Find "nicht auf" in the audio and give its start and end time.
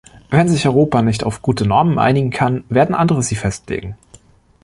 1.03-1.43